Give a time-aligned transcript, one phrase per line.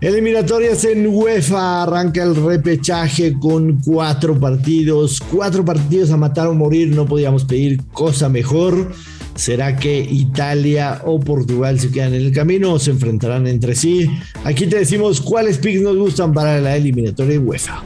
[0.00, 6.88] Eliminatorias en UEFA, arranca el repechaje con cuatro partidos, cuatro partidos a matar o morir,
[6.88, 8.92] no podíamos pedir cosa mejor.
[9.34, 14.10] ¿Será que Italia o Portugal se quedan en el camino o se enfrentarán entre sí?
[14.44, 17.82] Aquí te decimos cuáles picks nos gustan para la eliminatoria de UEFA.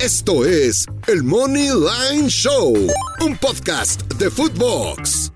[0.00, 2.74] Esto es el Money Line Show,
[3.24, 5.33] un podcast de Footbox.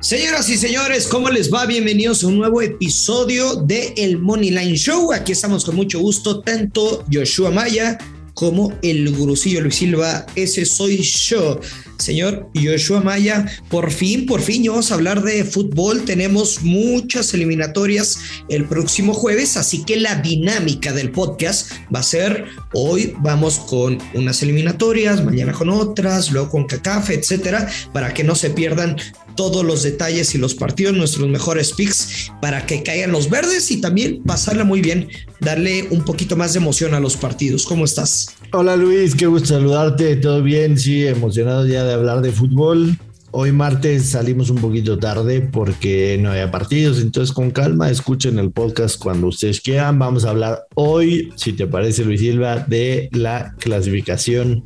[0.00, 1.66] Señoras y señores, ¿cómo les va?
[1.66, 5.12] Bienvenidos a un nuevo episodio de El Money Line Show.
[5.12, 7.98] Aquí estamos con mucho gusto, tanto Joshua Maya
[8.32, 10.24] como el gurucillo Luis Silva.
[10.36, 11.58] Ese soy yo.
[11.98, 16.04] Señor Joshua Maya, por fin, por fin ya vamos a hablar de fútbol.
[16.04, 22.44] Tenemos muchas eliminatorias el próximo jueves, así que la dinámica del podcast va a ser
[22.72, 28.36] hoy vamos con unas eliminatorias, mañana con otras, luego con CACAF, etcétera, para que no
[28.36, 28.96] se pierdan
[29.38, 33.80] todos los detalles y los partidos, nuestros mejores picks para que caigan los verdes y
[33.80, 35.06] también pasarla muy bien,
[35.38, 37.64] darle un poquito más de emoción a los partidos.
[37.64, 38.34] ¿Cómo estás?
[38.52, 40.76] Hola Luis, qué gusto saludarte, ¿todo bien?
[40.76, 42.98] Sí, emocionado ya de hablar de fútbol.
[43.30, 48.50] Hoy martes salimos un poquito tarde porque no había partidos, entonces con calma escuchen el
[48.50, 50.00] podcast cuando ustedes quieran.
[50.00, 54.64] Vamos a hablar hoy, si te parece Luis Silva, de la clasificación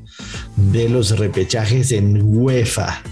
[0.56, 3.02] de los repechajes en UEFA.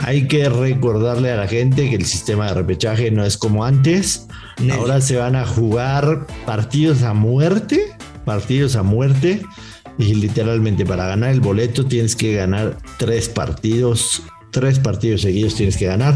[0.00, 4.26] Hay que recordarle a la gente que el sistema de repechaje no es como antes.
[4.72, 7.92] Ahora se van a jugar partidos a muerte,
[8.24, 9.42] partidos a muerte.
[9.98, 15.76] Y literalmente para ganar el boleto tienes que ganar tres partidos, tres partidos seguidos tienes
[15.76, 16.14] que ganar.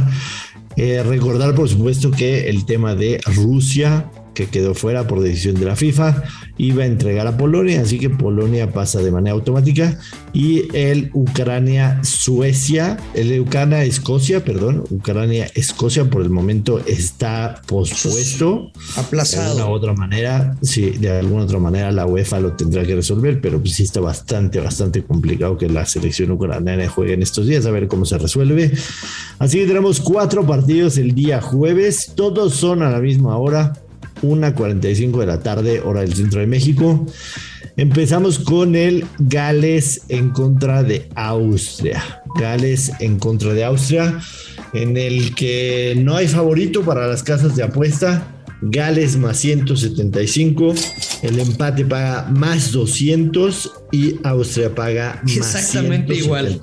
[0.77, 5.65] Eh, recordar por supuesto que el tema de Rusia que quedó fuera por decisión de
[5.65, 6.23] la FIFA,
[6.59, 9.99] iba a entregar a Polonia, así que Polonia pasa de manera automática
[10.33, 18.71] y el Ucrania-Suecia, el Ucrania-Escocia, perdón, Ucrania-Escocia por el momento está pospuesto.
[18.97, 19.55] Aplazado.
[19.55, 23.41] De alguna otra manera, sí, de alguna otra manera la UEFA lo tendrá que resolver,
[23.41, 27.67] pero pues sí está bastante, bastante complicado que la selección ucraniana juegue en estos días,
[27.67, 28.73] a ver cómo se resuelve.
[29.39, 33.73] Así que tenemos cuatro partidos el día jueves, todos son a la misma hora
[34.23, 37.07] 1.45 de la tarde, hora del centro de México.
[37.77, 42.23] Empezamos con el Gales en contra de Austria.
[42.39, 44.21] Gales en contra de Austria,
[44.73, 48.31] en el que no hay favorito para las casas de apuesta.
[48.63, 50.75] Gales más 175,
[51.23, 56.61] el empate paga más 200 y Austria paga más Exactamente igual.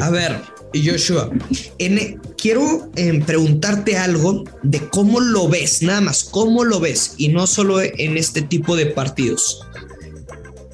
[0.00, 0.42] A ver,
[0.74, 1.30] Joshua,
[1.78, 7.28] en, quiero em, preguntarte algo de cómo lo ves, nada más, cómo lo ves, y
[7.28, 9.60] no solo en este tipo de partidos.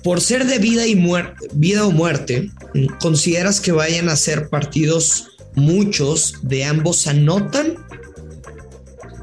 [0.02, 1.00] Por ser de vida, y
[1.52, 2.50] vida o muerte,
[3.00, 7.74] ¿consideras que vayan a ser partidos muchos de ambos anotan?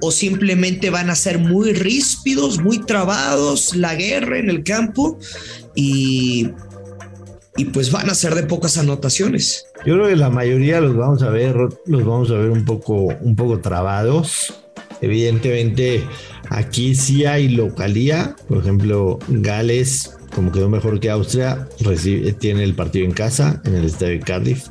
[0.02, 5.18] ¿O simplemente van a ser muy ríspidos, muy trabados, la guerra en el campo
[5.74, 6.50] y,
[7.57, 9.65] y pues van a ser de pocas anotaciones?
[9.84, 11.56] Yo creo que la mayoría los vamos a ver,
[11.86, 14.53] los vamos a ver un poco, un poco trabados.
[15.02, 16.03] Evidentemente,
[16.50, 18.36] aquí sí hay localía.
[18.47, 21.68] Por ejemplo, Gales, como quedó mejor que Austria,
[22.40, 24.68] tiene el partido en casa, en el estadio de Cardiff.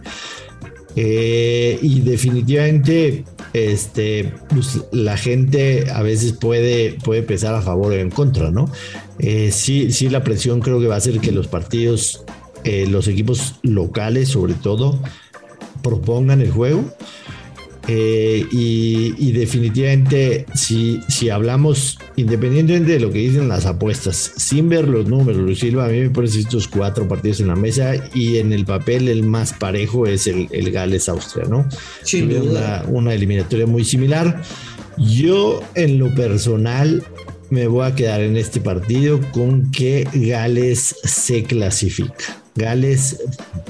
[0.96, 7.96] Eh, y definitivamente, este, pues, la gente a veces puede, puede pesar a favor o
[7.96, 8.70] en contra, ¿no?
[9.18, 12.24] Eh, sí, sí, la presión creo que va a hacer que los partidos
[12.64, 14.98] eh, los equipos locales sobre todo
[15.82, 16.84] propongan el juego.
[17.86, 24.88] Eh, y, definitivamente, si, si hablamos, independientemente de lo que dicen las apuestas, sin ver
[24.88, 28.38] los números, Luis Silva, a mí me parecen estos cuatro partidos en la mesa y
[28.38, 31.68] en el papel el más parejo es el, Gales-Austria, ¿no?
[32.02, 34.42] Sí, una, una eliminatoria muy similar.
[34.96, 37.04] Yo, en lo personal,
[37.50, 42.43] me voy a quedar en este partido con que Gales se clasifica.
[42.56, 43.16] Gales.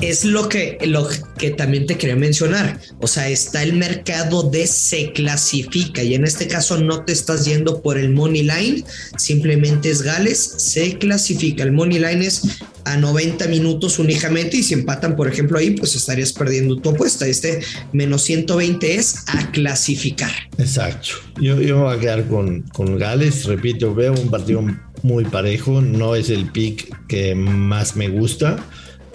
[0.01, 1.09] Es lo que, lo
[1.39, 2.81] que también te quería mencionar.
[3.01, 7.45] O sea, está el mercado de se clasifica y en este caso no te estás
[7.45, 8.85] yendo por el money line,
[9.17, 11.63] simplemente es Gales, se clasifica.
[11.63, 12.43] El money line es
[12.85, 17.27] a 90 minutos únicamente y si empatan, por ejemplo, ahí, pues estarías perdiendo tu apuesta.
[17.27, 17.61] Este
[17.93, 20.33] menos 120 es a clasificar.
[20.59, 21.09] Exacto.
[21.41, 23.45] Yo, yo me voy a quedar con, con Gales.
[23.47, 24.63] Repito, veo un partido
[25.05, 25.81] muy parejo.
[25.81, 28.57] No es el pick que más me gusta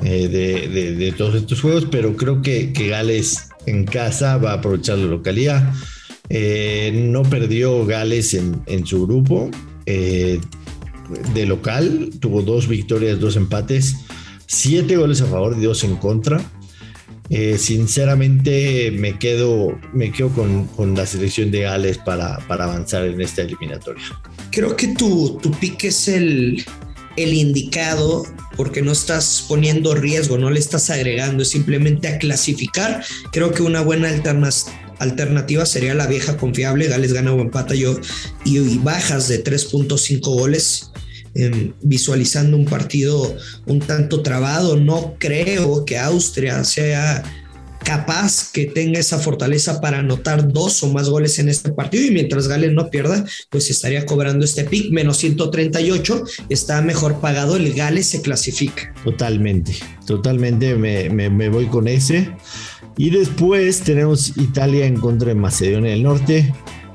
[0.03, 5.07] eh, de, todos estos juegos, pero creo que, Gales en casa va a aprovechar la
[5.07, 5.73] localidad.
[6.29, 9.49] Eh, no perdió Gales en, su grupo.
[9.85, 10.39] Eh,
[11.33, 13.95] de local, tuvo dos victorias, dos empates,
[14.45, 16.39] siete goles a favor y dos en contra.
[17.57, 23.41] sinceramente me quedo, me quedo con, la selección de Gales para, para, avanzar en esta
[23.41, 24.03] eliminatoria.
[24.51, 26.63] Creo que tu, tu pick es el,
[27.15, 28.25] el indicado
[28.55, 33.03] porque no estás poniendo riesgo, no le estás agregando, es simplemente a clasificar.
[33.31, 34.09] Creo que una buena
[34.99, 37.99] alternativa sería la vieja confiable, Gales gana o empata yo
[38.43, 40.91] y, bajas de 3.5 goles.
[41.35, 43.37] Em, visualizando un partido
[43.67, 47.23] un tanto trabado, no creo que Austria sea
[47.83, 52.11] capaz que tenga esa fortaleza para anotar dos o más goles en este partido y
[52.11, 57.73] mientras Gales no pierda, pues estaría cobrando este pick menos 138, está mejor pagado, el
[57.73, 58.93] Gales se clasifica.
[59.03, 59.73] Totalmente,
[60.05, 62.29] totalmente me, me voy con ese.
[62.97, 66.53] Y después tenemos Italia en contra de Macedonia del Norte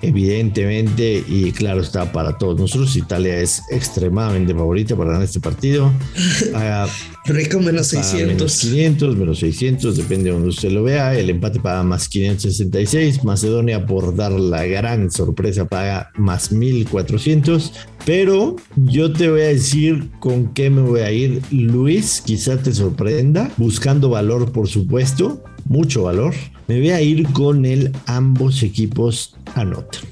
[0.09, 5.93] evidentemente, y claro está para todos nosotros, Italia es extremadamente favorita para ganar este partido.
[7.27, 8.35] Rico menos 600.
[8.35, 11.15] Menos 500, menos 600, depende de donde usted lo vea.
[11.19, 13.25] El empate paga más 566.
[13.25, 17.73] Macedonia, por dar la gran sorpresa, paga más 1400.
[18.05, 21.41] Pero yo te voy a decir con qué me voy a ir.
[21.51, 23.51] Luis, quizá te sorprenda.
[23.57, 25.43] Buscando valor, por supuesto.
[25.65, 26.35] Mucho valor.
[26.67, 30.03] Me voy a ir con el ambos equipos anotan.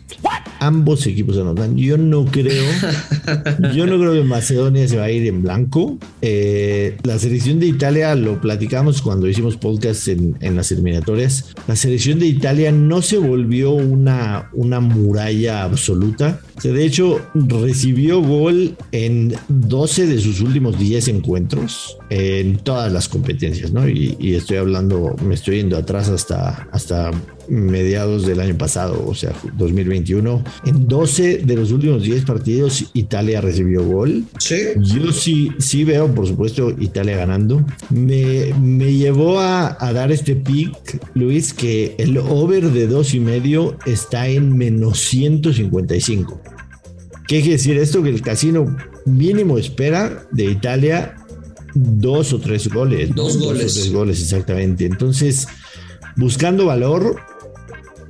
[0.62, 1.76] Ambos equipos anotan.
[1.76, 2.62] Yo no creo,
[3.74, 5.98] yo no creo que Macedonia se va a ir en blanco.
[6.20, 11.52] Eh, la selección de Italia, lo platicamos cuando hicimos podcast en, las eliminatorias.
[11.66, 16.40] La selección de Italia no se volvió una, una muralla absoluta.
[16.62, 23.72] de hecho, recibió gol en 12 de sus últimos 10 encuentros en todas las competencias,
[23.72, 23.88] ¿no?
[23.88, 27.10] Y, y estoy hablando, me estoy yendo atrás hasta, hasta
[27.48, 30.44] mediados del año pasado, o sea, 2021.
[30.66, 34.24] En 12 de los últimos 10 partidos, Italia recibió gol.
[34.38, 34.56] Sí.
[34.78, 37.64] Yo sí, sí veo, por supuesto, Italia ganando.
[37.90, 43.20] Me, me llevó a, a, dar este pick, Luis, que el over de dos y
[43.20, 46.40] medio está en menos 155.
[47.26, 48.02] ¿Qué quiere decir esto?
[48.02, 51.16] Que el casino mínimo espera de Italia
[51.74, 53.14] dos o tres goles.
[53.14, 53.62] Dos goles.
[53.62, 54.84] Dos o tres goles, exactamente.
[54.86, 55.46] Entonces,
[56.16, 57.20] buscando valor,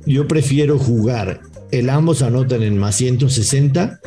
[0.05, 1.41] yo prefiero jugar
[1.71, 3.99] el ambos anotan en más 160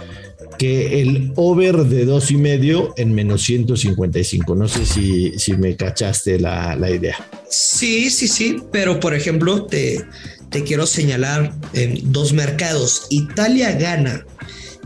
[0.59, 4.55] que el over de dos y medio en menos 155.
[4.55, 7.17] No sé si, si me cachaste la, idea.
[7.51, 10.05] Sí, sí, sí, pero por ejemplo, te,
[10.51, 13.07] te quiero señalar en dos mercados.
[13.11, 14.25] Italia gana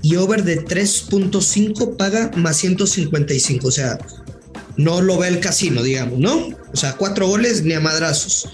[0.03, 3.69] y over de 3.5 paga más 155.
[3.69, 3.99] O sea,
[4.77, 6.49] no lo ve el casino, digamos, ¿no?
[6.73, 8.49] O sea, cuatro goles ni a madrazos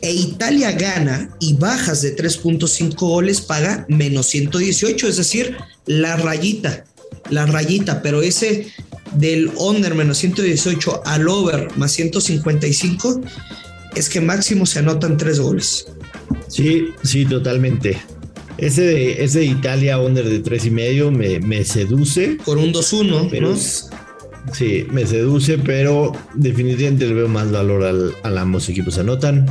[0.00, 5.56] e Italia gana y bajas de 3.5 goles paga menos 118, es decir,
[5.86, 6.84] la rayita,
[7.30, 8.72] la rayita, pero ese
[9.14, 13.22] del under menos 118 al over más 155
[13.94, 15.86] es que máximo se anotan tres goles.
[16.48, 17.98] Sí, sí, totalmente.
[18.58, 22.38] Ese de, ese de Italia under de tres y medio me, me seduce.
[22.44, 23.56] Por un 2-1, ¿no?
[24.52, 29.46] Sí, me seduce, pero definitivamente le veo más valor al, a ambos equipos anotan.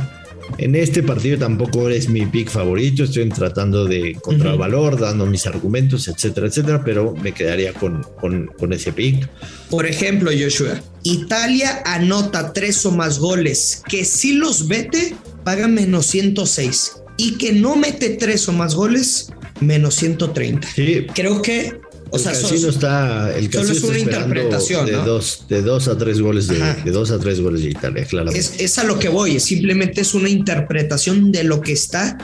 [0.56, 5.46] En este partido tampoco es mi pick favorito, estoy tratando de encontrar valor, dando mis
[5.46, 9.28] argumentos, etcétera, etcétera, pero me quedaría con, con, ese pick.
[9.70, 15.14] Por ejemplo, Joshua, Italia anota tres o más goles, que si los vete,
[15.44, 20.66] paga menos 106 y que no mete tres o más goles, menos 130.
[20.74, 21.06] Sí.
[21.14, 21.80] Creo que
[22.10, 26.20] o sea, casino está, el casino es una interpretación de, dos, de dos a tres
[26.20, 28.30] goles de, de, dos a tres goles de Italia, claro.
[28.30, 32.18] Es, a lo que voy, simplemente es una interpretación de lo que está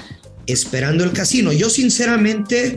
[0.46, 1.52] esperando el casino.
[1.52, 2.76] Yo sinceramente,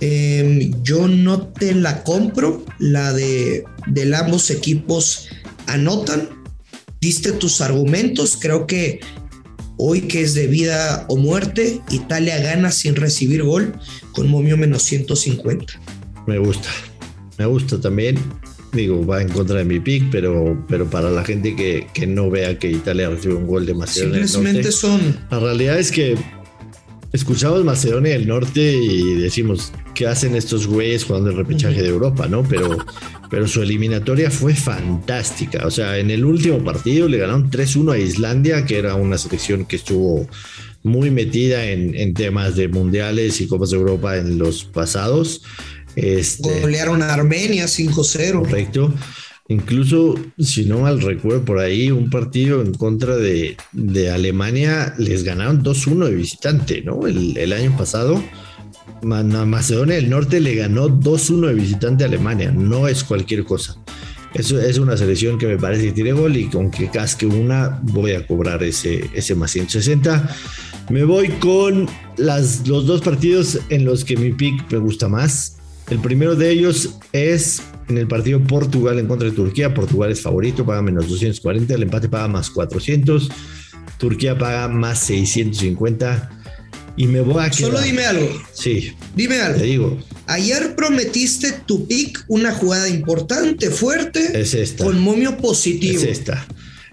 [0.00, 5.28] em, yo no te la compro, la de, de ambos equipos
[5.66, 6.28] anotan,
[7.00, 9.00] diste tus argumentos, creo que
[9.76, 13.74] hoy que es de vida o muerte, Italia gana sin recibir gol
[14.12, 15.80] con momio menos 150
[16.26, 16.68] me gusta.
[17.38, 18.18] Me gusta también.
[18.72, 22.28] Digo, va en contra de mi pick, pero, pero para la gente que, que no
[22.28, 25.18] vea que Italia recibe un gol de Macedonia Simplemente del Norte, son.
[25.30, 26.16] La realidad es que
[27.14, 32.26] escuchamos Macedonia del Norte y decimos, ¿qué hacen estos güeyes jugando el repechaje de Europa,
[32.26, 32.42] no?
[32.42, 32.76] Pero,
[33.30, 35.64] pero su eliminatoria fue fantástica.
[35.64, 39.64] O sea, en el último partido le ganaron 3-1 a Islandia, que era una selección
[39.64, 40.28] que estuvo
[40.82, 45.42] muy metida en, en temas de mundiales y Copas de Europa en los pasados.
[45.96, 48.40] Este, Golearon a Armenia 5-0.
[48.40, 48.92] Correcto.
[49.48, 53.56] Incluso, si no mal recuerdo por ahí, un partido en contra de,
[54.10, 57.06] Alemania les ganaron 2-1 de visitante, ¿no?
[57.06, 58.22] El, año pasado.
[59.02, 62.52] Macedonia del Norte le ganó 2-1 de visitante a Alemania.
[62.52, 63.76] No es cualquier cosa.
[64.32, 67.80] Eso es una selección que me parece que tiene gol y con que casque una
[67.82, 70.36] voy a cobrar ese, ese más 160.
[70.88, 71.86] Me voy con
[72.16, 75.53] las, los dos partidos en los que mi pick me gusta más.
[75.90, 79.74] El primero de ellos es en el partido Portugal en contra de Turquía.
[79.74, 83.28] Portugal es favorito, paga menos 240, el empate paga más 400,
[83.98, 86.30] Turquía paga más 650.
[86.96, 87.72] Y me voy a quedar.
[87.72, 88.28] Solo dime algo.
[88.52, 88.92] Sí.
[89.16, 89.58] Dime algo.
[89.58, 89.98] Te digo.
[90.26, 94.40] Ayer prometiste tu pick, una jugada importante, fuerte.
[94.40, 94.84] Es esta.
[94.84, 95.98] Con momio positivo.
[95.98, 96.46] Es esta.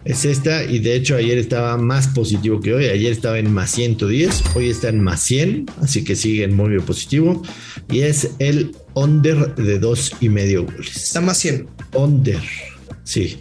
[0.03, 0.63] Es esta.
[0.63, 2.85] Y de hecho, ayer estaba más positivo que hoy.
[2.85, 4.43] Ayer estaba en más 110.
[4.55, 5.65] Hoy está en más 100.
[5.81, 7.41] Así que sigue en momio positivo.
[7.89, 10.95] Y es el under de dos y medio goles.
[10.95, 11.67] Está más 100.
[11.93, 12.41] Under.
[13.03, 13.37] Sí.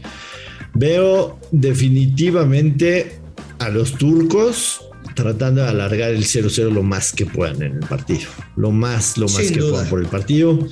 [0.75, 3.19] Veo definitivamente
[3.59, 4.83] a los turcos
[5.15, 8.29] tratando de alargar el 0-0 lo más que puedan en el partido.
[8.57, 9.73] Lo más, lo más Sin que duda.
[9.73, 10.69] puedan por el partido.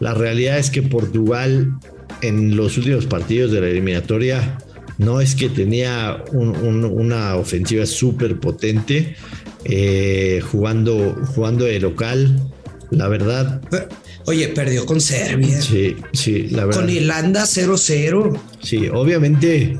[0.00, 1.78] La realidad es que Portugal
[2.22, 4.58] en los últimos partidos de la eliminatoria
[4.98, 9.16] no es que tenía un- un- una ofensiva súper potente
[9.64, 12.40] eh, jugando, jugando de local.
[12.90, 13.60] La verdad,
[14.26, 15.60] Oye, perdió con Serbia.
[15.62, 16.80] sí, sí, la verdad.
[16.82, 18.38] Con Irlanda 0-0.
[18.60, 19.78] Sí, obviamente,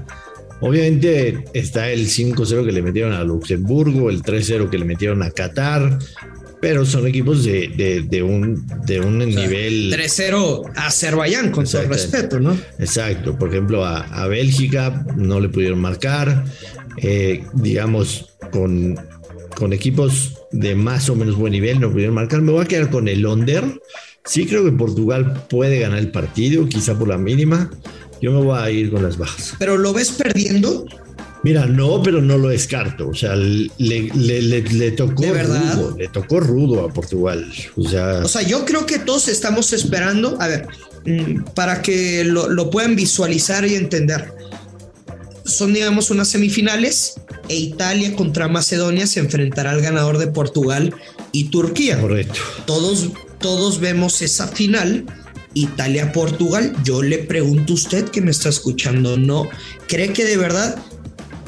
[0.61, 5.31] obviamente está el 5-0 que le metieron a Luxemburgo, el 3-0 que le metieron a
[5.31, 5.99] Qatar,
[6.63, 9.93] pero son equipos de, de- de un, de un nivel...
[9.93, 12.57] 3-0 a Azerbaiyán, con todo respeto, ¿no?
[12.79, 16.45] Exacto, por ejemplo, a, a Bélgica no le pudieron marcar,
[16.99, 18.97] eh, digamos, con,
[19.57, 22.41] con equipos de más o menos buen nivel no pudieron marcar.
[22.43, 23.65] Me voy a quedar con el under.
[24.25, 27.71] Sí creo que Portugal puede ganar el partido, quizá por la mínima.
[28.21, 29.55] Yo me voy a ir con las bajas.
[29.59, 30.87] Pero lo ves perdiendo.
[31.45, 33.09] Mira, no, pero no lo descarto.
[33.09, 37.53] O sea, le, le- le- le tocó rudo, le tocó rudo a Portugal.
[37.77, 40.69] O sea, O sea, yo creo que todos estamos esperando, a ver,
[41.05, 44.33] mm, para que lo, lo puedan visualizar y entender.
[45.45, 47.15] Son, digamos, unas semifinales
[47.49, 50.95] e Italia contra Macedonia se enfrentará al ganador de Portugal
[51.33, 52.01] y Turquía.
[52.01, 52.39] correcto.
[52.67, 53.09] Todos,
[53.41, 55.05] todos vemos esa final.
[55.55, 56.73] Italia-Portugal.
[56.85, 59.49] Yo le pregunto a usted que me está escuchando, ¿no?
[59.89, 60.77] ¿Cree que de verdad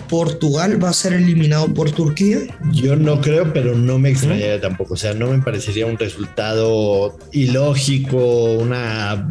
[0.08, 2.38] Portugal va a ser eliminado por Turquía?
[2.72, 4.94] Yo no creo, pero no me extrañaría tampoco.
[4.94, 9.26] O sea, no me parecería un resultado ilógico, una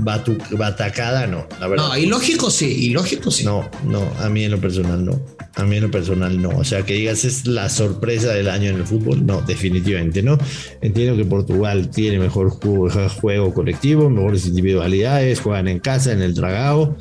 [0.51, 1.87] batacada, no, la verdad.
[1.87, 3.43] No, ilógico sí, ilógico sí.
[3.43, 5.19] No, no, a mí en lo personal no.
[5.55, 6.49] A mí en lo personal no.
[6.49, 10.37] O sea, que digas es la sorpresa del año en el fútbol, no, definitivamente no.
[10.81, 12.89] Entiendo que Portugal tiene mejor juego,
[13.21, 16.95] juego colectivo, mejores individualidades, juegan en casa, en el tragao.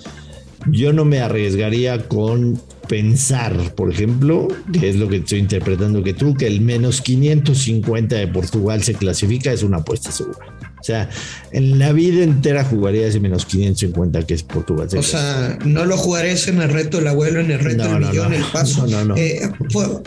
[0.70, 6.12] Yo no me arriesgaría con pensar, por ejemplo, que es lo que estoy interpretando que
[6.14, 10.38] tú, que el menos 550 de Portugal se clasifica es una apuesta segura.
[10.78, 11.08] O sea,
[11.52, 14.90] en la vida entera jugaría ese menos 550 que es Portugal.
[14.90, 17.90] se O sea, no lo jugarías en el reto del abuelo, en el reto No,
[17.92, 18.36] del no, millón, no.
[18.36, 18.86] el paso.
[18.88, 19.16] No, no, no.
[19.16, 19.48] Eh,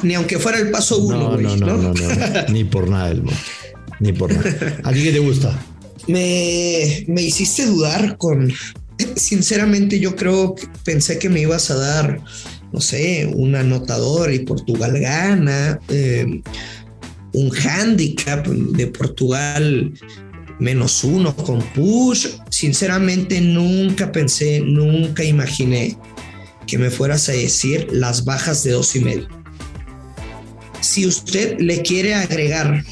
[0.03, 1.93] ni aunque fuera el paso uno, no, no, no, no, no,
[2.49, 3.39] ni por nada del mundo.
[4.01, 4.79] Ni por nada.
[4.83, 5.57] ¿A ti qué te gusta?
[6.07, 8.51] Me, me hiciste dudar con.
[9.15, 12.21] Sinceramente, yo creo que pensé que me ibas a dar,
[12.71, 16.41] no sé, un anotador y Portugal gana, eh,
[17.33, 19.93] un handicap de Portugal
[20.59, 22.27] menos uno con push.
[22.49, 25.97] Sinceramente, nunca pensé, nunca imaginé
[26.67, 29.27] que me fueras a decir las bajas de dos y medio.
[30.81, 32.83] Si usted le quiere agregar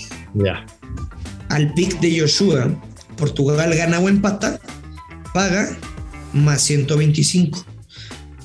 [1.49, 2.69] al pick de Joshua,
[3.17, 4.59] Portugal gana o empata,
[5.33, 5.77] paga
[6.33, 7.65] más 125.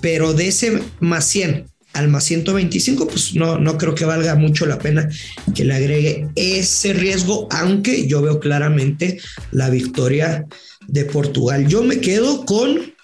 [0.00, 4.66] Pero de ese más 100 al más 125, pues no, no creo que valga mucho
[4.66, 5.08] la pena
[5.54, 9.18] que le agregue ese riesgo, aunque yo veo claramente
[9.50, 10.46] la victoria
[10.86, 11.66] de Portugal.
[11.66, 12.94] Yo me quedo con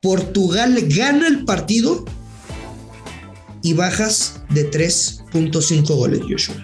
[0.00, 2.04] Portugal gana el partido
[3.62, 6.56] y bajas de 3.5 goles, Joshua.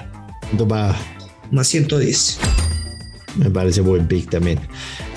[1.51, 2.39] Más 110.
[3.37, 4.61] Me parece buen pick también.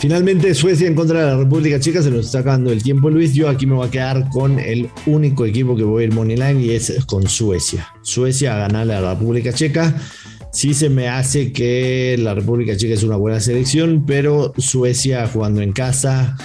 [0.04, 2.02] Finalmente, Suecia en contra de la República Checa.
[2.02, 3.34] Se nos está acabando el tiempo, Luis.
[3.34, 6.60] Yo aquí me voy a quedar con el único equipo que voy a ir Moneyline
[6.60, 7.88] y es con Suecia.
[8.02, 9.96] Suecia a ganarle a la República Checa.
[10.52, 15.62] Sí se me hace que la República Checa es una buena selección, pero Suecia jugando
[15.62, 16.36] en casa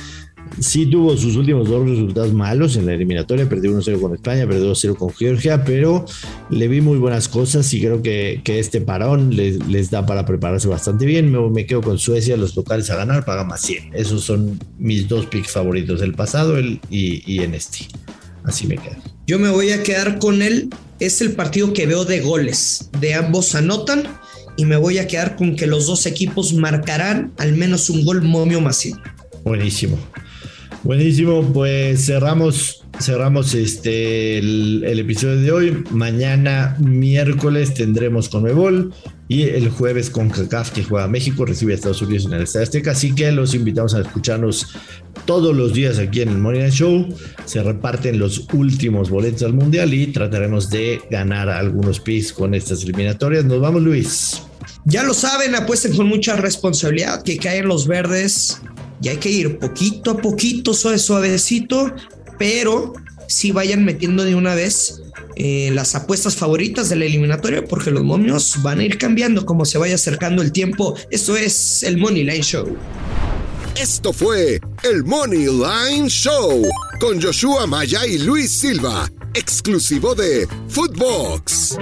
[0.60, 3.48] sí tuvo sus últimos dos resultados malos en la eliminatoria.
[3.48, 6.04] Perdió 1-0 con España, perdió 2-0 con Georgia, pero
[6.50, 10.24] le vi muy buenas cosas y creo que, que este parón les, les da para
[10.26, 11.30] prepararse bastante bien.
[11.30, 13.94] Me, me quedo con Suecia, los locales a ganar, pagan más 100.
[13.94, 17.86] Esos son mis dos picks favoritos del pasado el, y, y en este.
[18.44, 18.96] Así me quedo.
[19.26, 20.70] Yo me voy a quedar con él.
[21.00, 22.88] Es el partido que veo de goles.
[23.00, 24.04] De ambos anotan.
[24.56, 28.22] Y me voy a quedar con que los dos equipos marcarán al menos un gol
[28.22, 28.98] momio masivo.
[29.44, 29.96] Buenísimo.
[30.84, 35.84] Buenísimo, pues cerramos, cerramos este el, episodio de hoy.
[35.90, 38.94] Mañana, miércoles, tendremos con Mebol
[39.26, 42.62] y el jueves con CACAF que juega México, recibe a Estados Unidos en el Estadio
[42.62, 42.92] Azteca.
[42.92, 44.68] Así que los invitamos a escucharnos
[45.26, 47.08] todos los días aquí en el Morning Show.
[47.44, 52.84] Se reparten los últimos boletos al Mundial y trataremos de ganar algunos pis con estas
[52.84, 53.44] eliminatorias.
[53.44, 54.42] Nos vamos, Luis.
[54.84, 58.62] Ya lo saben, apuesten con mucha responsabilidad que caen los verdes
[59.02, 61.94] y hay que ir poquito a poquito, suave, suavecito,
[62.38, 62.94] pero
[63.28, 65.02] si vayan metiendo de una vez
[65.36, 69.64] eh, las apuestas favoritas de la eliminatoria, porque los momios van a ir cambiando como
[69.64, 70.96] se vaya acercando el tiempo.
[71.10, 72.76] Esto es el Money Line Show.
[73.80, 76.64] Esto fue el Money Line Show
[76.98, 81.76] con Joshua Maya y Luis Silva, exclusivo de Footbox.